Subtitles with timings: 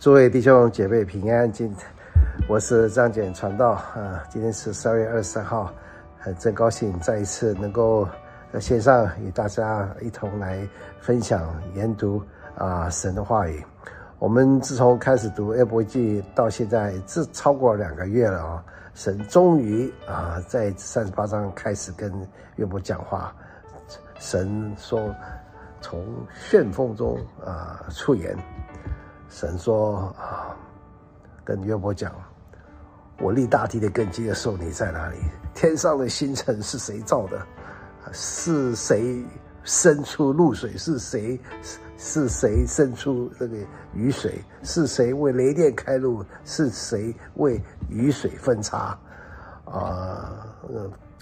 [0.00, 1.76] 诸位弟兄姐妹平安，今
[2.48, 4.24] 我是张简传道啊。
[4.30, 5.70] 今天是十二月二十三号，
[6.18, 8.08] 很真高兴再一次能够
[8.50, 10.66] 在线上与大家一同来
[11.02, 12.22] 分享研读
[12.56, 13.62] 啊神的话语。
[14.18, 18.64] 我们自从开始读约伯记到现在，这超过两个月了啊。
[18.94, 22.10] 神终于啊在三十八章开始跟
[22.56, 23.36] 约伯讲话，
[24.18, 25.14] 神说
[25.82, 28.34] 从旋风中啊出言。
[29.30, 30.56] 神说啊，
[31.44, 32.12] 跟约伯讲，
[33.20, 35.16] 我立大地的根基的时候，你在哪里？
[35.54, 37.40] 天上的星辰是谁造的？
[38.12, 39.24] 是谁
[39.62, 40.76] 生出露水？
[40.76, 41.40] 是谁？
[41.96, 43.56] 是谁生出这个
[43.94, 44.44] 雨水？
[44.64, 46.24] 是谁为雷电开路？
[46.44, 48.98] 是谁为雨水分叉？
[49.64, 50.44] 啊，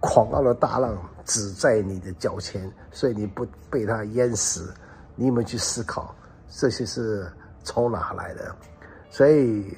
[0.00, 0.96] 狂傲的大浪
[1.26, 4.72] 只在你的脚前，所以你不被它淹死。
[5.16, 6.14] 你有没有去思考？
[6.48, 7.30] 这些是。
[7.62, 8.54] 从哪来的？
[9.10, 9.76] 所以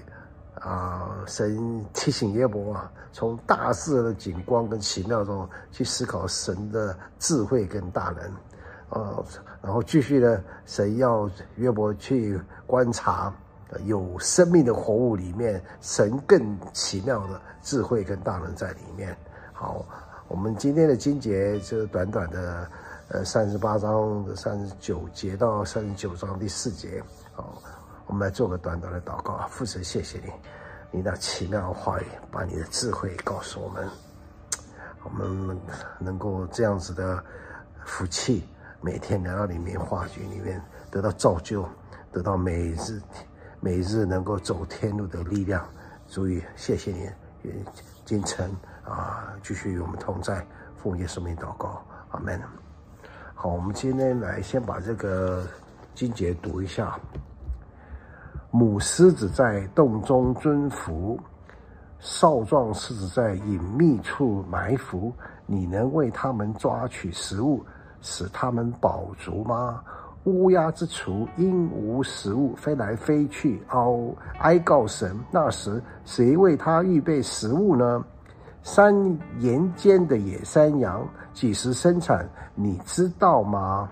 [0.55, 8.15] 啊，神提醒约伯啊，从大自然的景观跟奇妙中去思考神的智慧跟大
[8.91, 9.25] 能啊，
[9.63, 13.33] 然后继续呢，神要约伯去观察
[13.85, 19.17] 有生命的活物里面，神更奇妙的智慧跟大能在里面。
[19.53, 19.85] 好，
[20.29, 22.69] 我们今天的经节就是短短的
[23.09, 27.03] 呃三十八章的三十九节到三十九章第四节。
[27.33, 27.63] 好，
[28.13, 29.49] 我们来做个短短的祷告啊！
[29.51, 30.31] 父神，谢谢你，
[30.91, 33.89] 你那奇妙的话语，把你的智慧告诉我们，
[35.03, 35.59] 我们
[35.99, 37.25] 能够这样子的
[37.87, 38.47] 福气，
[38.83, 41.67] 每天来到里面话语里面得到造就，
[42.13, 43.01] 得到每日
[43.61, 45.67] 每日能够走天路的力量。
[46.07, 47.09] 主以，谢谢你，
[47.45, 47.65] 愿
[48.05, 50.47] 今晨啊继续与我们同在，
[50.77, 52.39] 奉耶稣名祷告，阿门。
[53.35, 55.47] 好，我们今天来先把这个。
[55.95, 56.99] 经节读一下：
[58.55, 61.19] 母狮子在洞中蹲伏，
[61.99, 65.11] 少壮狮子在隐秘处埋伏。
[65.47, 67.65] 你能为他们抓取食物，
[68.03, 69.83] 使他们饱足吗？
[70.25, 75.19] 乌鸦之雏因无食物，飞来飞去，嗷哀告神。
[75.31, 78.05] 那时谁为他预备食物呢？
[78.63, 78.95] 山
[79.39, 81.03] 岩间的野山羊
[81.33, 82.29] 几时生产？
[82.55, 83.89] 你知道吗？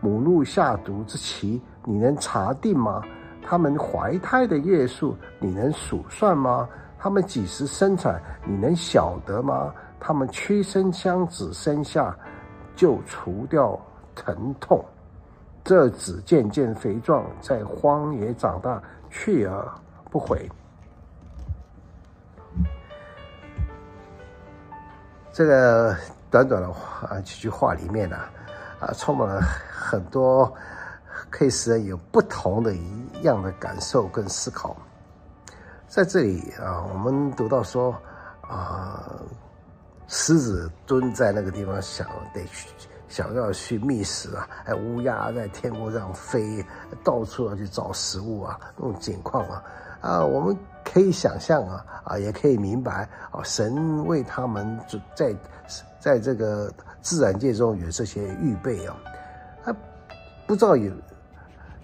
[0.00, 3.02] 母鹿下犊之期，你能查定吗？
[3.50, 6.68] 他们怀胎的月数，你能数算吗？
[6.98, 9.72] 他们几时生产，你能晓得吗？
[9.98, 12.14] 他们屈身将子生下，
[12.76, 13.80] 就除掉
[14.14, 14.84] 疼痛。
[15.64, 19.66] 这子渐渐肥壮，在荒野长大，去而
[20.10, 20.46] 不回。
[25.32, 25.96] 这个
[26.30, 28.18] 短短的话几句话里面呢、
[28.78, 28.92] 啊。
[28.92, 30.52] 充满了很多
[31.30, 34.76] 可以使人有不同的一样的感受跟思考。
[35.86, 37.94] 在这里啊，我们读到说
[38.42, 39.10] 啊，
[40.06, 42.68] 狮子蹲在那个地方想得去
[43.08, 46.64] 想要去觅食啊，还乌鸦在天空上飞，
[47.02, 49.64] 到处要去找食物啊，那种景况啊，
[50.00, 54.78] 啊，我们可以想象啊，啊，也可以明白啊，神为他们
[55.14, 55.34] 在
[55.98, 56.72] 在这个。
[57.00, 58.94] 自然界中有这些预备啊，
[59.64, 59.74] 他
[60.48, 60.92] 不知道有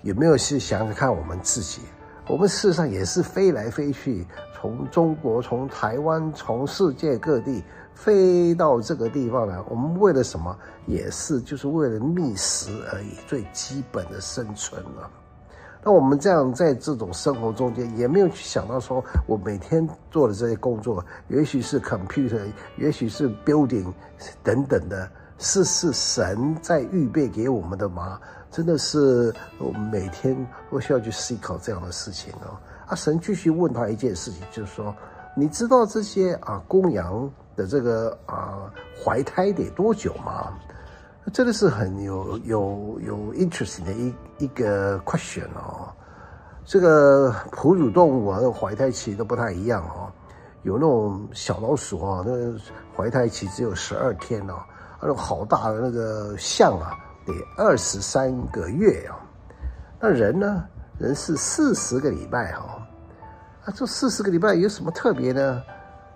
[0.04, 1.80] 有没有去想想看我们自己，
[2.28, 10.54] 我们事实上也是飞来飞去，从中国、从台湾、从世界各地飞到这个地方来，我们为了什么？
[10.84, 15.10] 也是就是为了觅食而已，最基本的生存了。
[15.82, 22.42] 那我们这样在这种生活中间，也没有去想到说，我每天做的这些工作，也许是 computer，
[22.76, 23.90] 也许是 building
[24.42, 28.20] 等等的，是是神在预备给我们的吗？
[28.54, 32.56] 真的是我们每天都需要去思考这样的事情哦。
[32.86, 34.94] 啊，神继续问他一件事情，就是说，
[35.34, 40.52] 你知道这些啊公羊的这个啊怀胎得多久吗？
[41.32, 45.92] 这个是很有有有 interesting 的一一个 question 哦。
[46.64, 50.06] 这个哺乳动物啊，那怀胎期都不太一样哦。
[50.62, 52.32] 有那种小老鼠啊，那
[52.96, 54.54] 怀胎期只有十二天哦。
[55.00, 59.18] 那种好大的那个象啊，得二十三个月啊。
[60.00, 60.64] 那人呢？
[60.98, 62.86] 人是四十个礼拜哈。
[63.64, 65.62] 啊，这四十个礼拜有什么特别呢？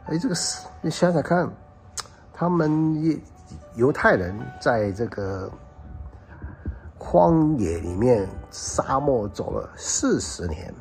[0.06, 1.50] 哎，这个是你想想看，
[2.32, 3.18] 他们也。
[3.76, 5.50] 犹太人在这个
[6.98, 10.74] 荒野里面，沙漠走了四十年。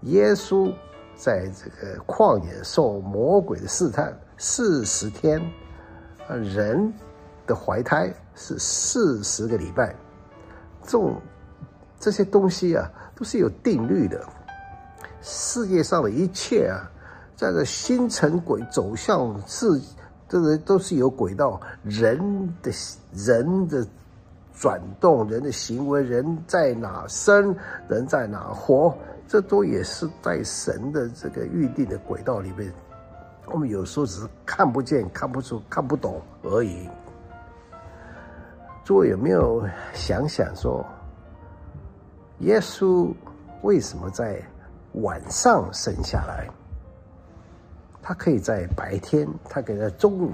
[0.00, 0.72] 耶稣
[1.14, 5.40] 在这个旷野受魔鬼的试探四十天。
[6.26, 6.92] 啊人
[7.46, 9.94] 的怀胎是四十个礼拜。
[10.82, 11.20] 这种
[11.98, 14.24] 这些东西啊，都是有定律的。
[15.22, 16.86] 世界上的一切啊，
[17.34, 19.66] 在这星辰轨走向是
[20.28, 22.70] 这个都是有轨道，人的
[23.12, 23.86] 人的
[24.54, 27.54] 转动，人的行为，人在哪生，
[27.88, 28.96] 人在哪活，
[29.26, 32.72] 这都也是在神的这个预定的轨道里面。
[33.46, 36.88] 我们有时候只是看不见、看不出、看不懂而已。
[38.86, 40.86] 诸位有没有想想说，
[42.38, 43.12] 耶稣
[43.62, 44.40] 为什么在
[45.02, 46.48] 晚上生下来？
[48.00, 50.30] 他可以在白天，他可以在中午，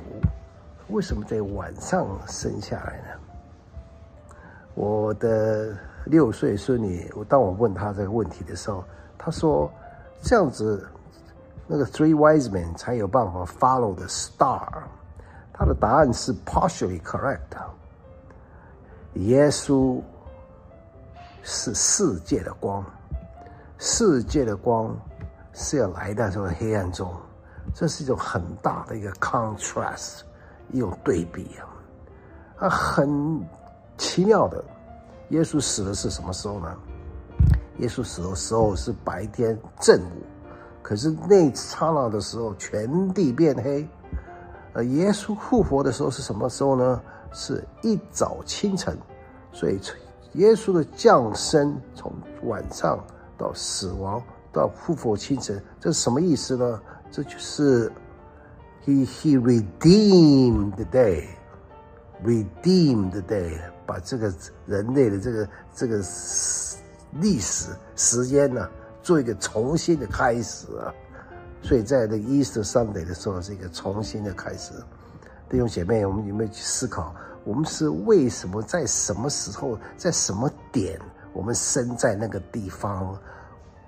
[0.89, 4.37] 为什么在晚上生下来呢？
[4.75, 8.85] 我的六岁孙女，当我问他这个问题的时候，
[9.17, 9.73] 他说
[10.21, 10.87] ：“这样子，
[11.67, 14.69] 那个 Three Wise Men 才有办法 follow the star。”
[15.55, 17.39] 他的答案是 partially correct。
[19.15, 20.01] 耶稣
[21.43, 22.85] 是世界的光，
[23.79, 24.97] 世界的光
[25.53, 27.13] 是要来到这个黑暗中。
[27.75, 30.21] 这是一种很大的一个 contrast，
[30.71, 33.41] 一种对比啊，啊，很
[33.97, 34.65] 奇妙的。
[35.29, 36.77] 耶稣死的是什么时候呢？
[37.79, 40.23] 耶稣死的时候是白天正午，
[40.83, 43.89] 可是那刹那的时候，全地变黑。
[44.75, 47.01] 而耶稣复活的时候是什么时候呢？
[47.33, 48.99] 是一早清晨。
[49.53, 49.79] 所以，
[50.35, 52.13] 耶稣的降生从
[52.45, 52.99] 晚上
[53.37, 56.81] 到死亡到复活清晨，这是什么意思呢？
[57.11, 57.93] 这就是
[58.87, 64.33] he he redeemed the day，redeemed the day，把这个
[64.67, 66.03] 人类的这个这个
[67.21, 68.67] 历史时间呢，
[69.03, 70.93] 做一个重新的开始啊。
[71.63, 74.73] 所以在那个 Easter Sunday 的时候，是一个重新的开始。
[75.49, 77.15] 弟兄姐妹，我们有没有去思考，
[77.45, 81.01] 我们是为什么在什么时候，在什么点，
[81.33, 83.17] 我们生在那个地方，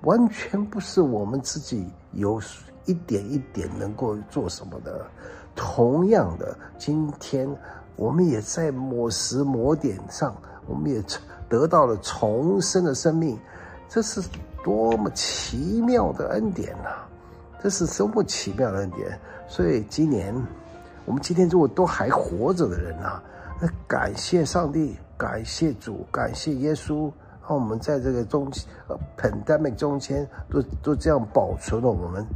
[0.02, 2.40] 完全不是我们自己有。
[2.86, 5.06] 一点一点能够做什么的？
[5.56, 7.48] 同样的，今天
[7.96, 10.36] 我们也在某时某点上，
[10.66, 11.02] 我们也
[11.48, 13.38] 得到了重生的生命，
[13.88, 14.20] 这是
[14.62, 17.08] 多么奇妙的恩典呐、啊！
[17.62, 19.18] 这是多么奇妙的恩典！
[19.48, 20.34] 所以今年，
[21.06, 23.22] 我们今天如果都还活着的人啊，
[23.86, 27.10] 感谢上帝，感谢主，感谢耶稣，
[27.42, 28.50] 让我们在这个中
[28.88, 32.26] 呃 pandemic 中间都都这样保存了我们。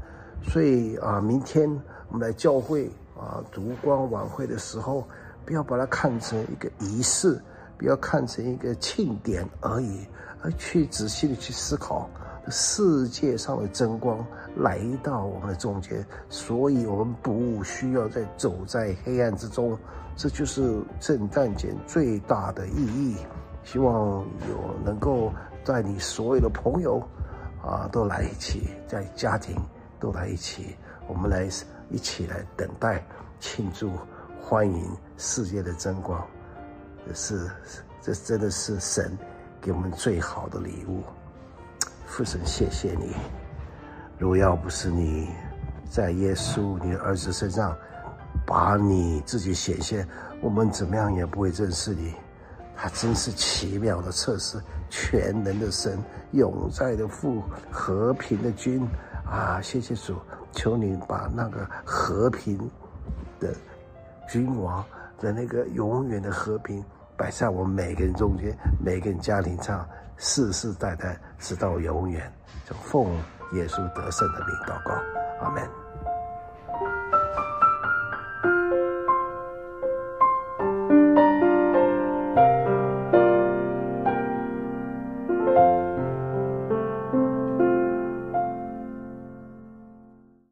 [0.42, 1.68] 所以啊，明天
[2.08, 5.04] 我们来教会啊，烛光晚会的时候，
[5.44, 7.40] 不要把它看成一个仪式，
[7.76, 10.06] 不要看成一个庆典而已，
[10.42, 12.08] 而去仔细的去思考，
[12.48, 14.24] 世界上的真光
[14.56, 19.76] 来到我们的中间，所以我们不需要再走在黑暗之中，
[20.18, 23.16] 这就是圣诞节最大的意义。
[23.64, 23.96] 希望
[24.50, 25.32] 有能够
[25.64, 27.00] 带你所有的朋友
[27.62, 29.56] 啊，都来一起在家庭。
[30.00, 30.76] 都来一起，
[31.08, 31.48] 我们来
[31.90, 33.04] 一起来等待、
[33.40, 33.90] 庆祝、
[34.40, 36.24] 欢迎世界的真光。
[37.04, 37.50] 这是
[38.00, 39.18] 这真的是神
[39.60, 41.02] 给我们最好的礼物。
[42.06, 43.12] 父神，谢谢你。
[44.20, 45.30] 如果要不是你
[45.90, 47.76] 在耶稣你的儿子身上
[48.48, 50.08] 把你自己显现，
[50.40, 52.14] 我们怎么样也不会认识你。
[52.74, 58.88] 他真是奇妙的测试，全能的神，永在的父，和平的君。
[59.26, 60.16] 啊，谢谢主，
[60.52, 62.58] 求你把那个和平
[63.38, 63.54] 的
[64.26, 64.82] 君王
[65.20, 66.82] 的那个永远的和平
[67.18, 69.86] 摆在我们每个人中间，每个人家庭上，
[70.16, 72.32] 世世代代直到永远。
[72.64, 73.14] 就奉
[73.52, 74.94] 耶稣得胜的名祷告，
[75.42, 75.62] 阿门。